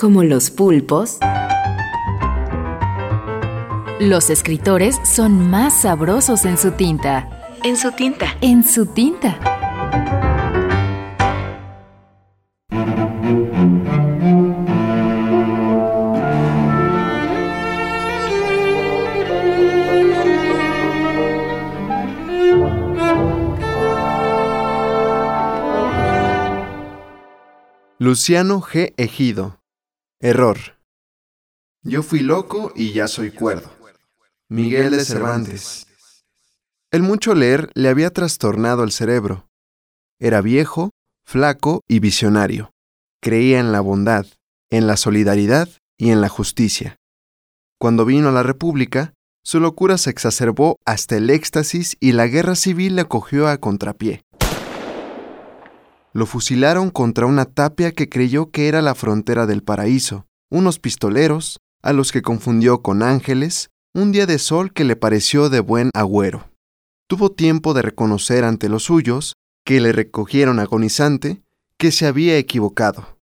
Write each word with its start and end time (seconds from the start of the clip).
Como 0.00 0.22
los 0.22 0.50
pulpos, 0.50 1.18
los 4.00 4.30
escritores 4.30 4.98
son 5.04 5.50
más 5.50 5.82
sabrosos 5.82 6.46
en 6.46 6.56
su 6.56 6.70
tinta. 6.70 7.28
En 7.64 7.76
su 7.76 7.92
tinta. 7.92 8.34
En 8.40 8.66
su 8.66 8.86
tinta. 8.86 9.38
Luciano 27.98 28.62
G. 28.62 28.94
Ejido. 28.96 29.59
Error. 30.22 30.58
Yo 31.82 32.02
fui 32.02 32.20
loco 32.20 32.74
y 32.76 32.92
ya 32.92 33.08
soy 33.08 33.30
cuerdo. 33.30 33.70
Miguel 34.50 34.90
de 34.90 35.02
Cervantes. 35.02 35.86
El 36.90 37.02
mucho 37.02 37.34
leer 37.34 37.70
le 37.72 37.88
había 37.88 38.10
trastornado 38.10 38.84
el 38.84 38.92
cerebro. 38.92 39.48
Era 40.18 40.42
viejo, 40.42 40.90
flaco 41.24 41.80
y 41.88 42.00
visionario. 42.00 42.70
Creía 43.22 43.60
en 43.60 43.72
la 43.72 43.80
bondad, 43.80 44.26
en 44.68 44.86
la 44.86 44.98
solidaridad 44.98 45.70
y 45.96 46.10
en 46.10 46.20
la 46.20 46.28
justicia. 46.28 46.96
Cuando 47.78 48.04
vino 48.04 48.28
a 48.28 48.32
la 48.32 48.42
República, 48.42 49.14
su 49.42 49.58
locura 49.58 49.96
se 49.96 50.10
exacerbó 50.10 50.76
hasta 50.84 51.16
el 51.16 51.30
éxtasis 51.30 51.96
y 51.98 52.12
la 52.12 52.26
guerra 52.26 52.56
civil 52.56 52.94
le 52.94 53.06
cogió 53.06 53.48
a 53.48 53.56
contrapié. 53.56 54.20
Lo 56.12 56.26
fusilaron 56.26 56.90
contra 56.90 57.26
una 57.26 57.44
tapia 57.44 57.92
que 57.92 58.08
creyó 58.08 58.50
que 58.50 58.68
era 58.68 58.82
la 58.82 58.94
frontera 58.94 59.46
del 59.46 59.62
paraíso, 59.62 60.26
unos 60.50 60.78
pistoleros, 60.78 61.60
a 61.82 61.92
los 61.92 62.12
que 62.12 62.22
confundió 62.22 62.82
con 62.82 63.02
ángeles, 63.02 63.70
un 63.94 64.12
día 64.12 64.26
de 64.26 64.38
sol 64.38 64.72
que 64.72 64.84
le 64.84 64.96
pareció 64.96 65.48
de 65.48 65.60
buen 65.60 65.90
agüero. 65.94 66.48
Tuvo 67.08 67.30
tiempo 67.30 67.74
de 67.74 67.82
reconocer 67.82 68.44
ante 68.44 68.68
los 68.68 68.84
suyos, 68.84 69.34
que 69.64 69.80
le 69.80 69.92
recogieron 69.92 70.58
agonizante, 70.58 71.42
que 71.76 71.92
se 71.92 72.06
había 72.06 72.36
equivocado. 72.36 73.19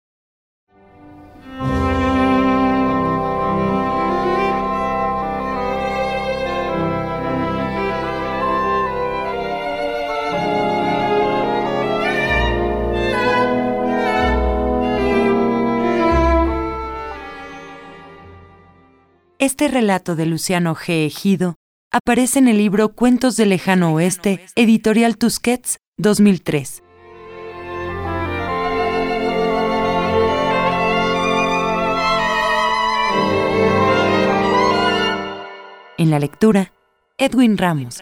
Este 19.43 19.67
relato 19.67 20.15
de 20.15 20.25
Luciano 20.25 20.77
G. 20.77 21.05
Ejido 21.05 21.57
aparece 21.91 22.39
en 22.39 22.47
el 22.47 22.59
libro 22.59 22.91
Cuentos 22.95 23.37
del 23.37 23.49
Lejano 23.49 23.93
Oeste, 23.93 24.47
editorial 24.55 25.19
Tusquets, 25.19 25.81
2003. 25.97 26.85
En 35.99 36.11
la 36.13 36.21
lectura, 36.21 36.73
Edwin 37.19 37.59
Ramos. 37.59 38.01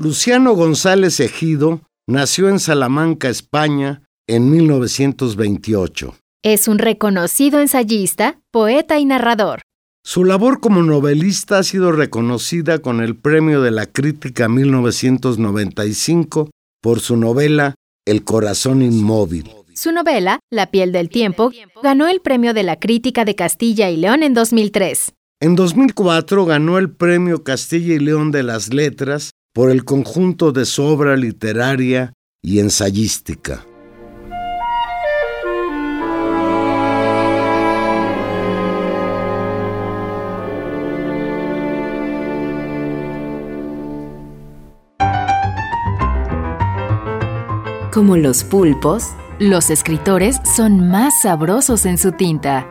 Luciano 0.00 0.54
González 0.54 1.18
Ejido 1.18 1.80
nació 2.06 2.48
en 2.48 2.60
Salamanca, 2.60 3.28
España, 3.28 4.02
en 4.28 4.48
1928. 4.48 6.14
Es 6.44 6.68
un 6.68 6.78
reconocido 6.78 7.60
ensayista, 7.60 8.38
poeta 8.52 9.00
y 9.00 9.04
narrador. 9.04 9.62
Su 10.04 10.24
labor 10.24 10.60
como 10.60 10.84
novelista 10.84 11.58
ha 11.58 11.64
sido 11.64 11.90
reconocida 11.90 12.78
con 12.78 13.00
el 13.00 13.16
Premio 13.16 13.60
de 13.60 13.72
la 13.72 13.86
Crítica 13.86 14.48
1995 14.48 16.48
por 16.80 17.00
su 17.00 17.16
novela 17.16 17.74
El 18.06 18.22
corazón 18.22 18.82
inmóvil. 18.82 19.50
Su 19.74 19.90
novela, 19.90 20.38
La 20.48 20.70
piel 20.70 20.92
del 20.92 21.08
tiempo, 21.08 21.50
ganó 21.82 22.06
el 22.06 22.20
Premio 22.20 22.54
de 22.54 22.62
la 22.62 22.78
Crítica 22.78 23.24
de 23.24 23.34
Castilla 23.34 23.90
y 23.90 23.96
León 23.96 24.22
en 24.22 24.32
2003. 24.32 25.12
En 25.40 25.56
2004 25.56 26.46
ganó 26.46 26.78
el 26.78 26.88
Premio 26.88 27.42
Castilla 27.42 27.94
y 27.94 27.98
León 27.98 28.30
de 28.30 28.44
las 28.44 28.72
Letras 28.72 29.32
por 29.58 29.72
el 29.72 29.84
conjunto 29.84 30.52
de 30.52 30.64
su 30.64 30.84
obra 30.84 31.16
literaria 31.16 32.12
y 32.40 32.60
ensayística. 32.60 33.66
Como 47.92 48.16
los 48.16 48.44
pulpos, 48.44 49.08
los 49.40 49.70
escritores 49.70 50.36
son 50.54 50.88
más 50.88 51.14
sabrosos 51.20 51.84
en 51.84 51.98
su 51.98 52.12
tinta. 52.12 52.64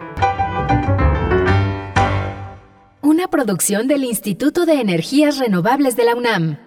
Una 3.01 3.27
producción 3.27 3.89
del 3.89 4.05
Instituto 4.05 4.65
de 4.65 4.79
Energías 4.79 5.37
Renovables 5.37 5.97
de 5.97 6.05
la 6.05 6.15
UNAM. 6.15 6.66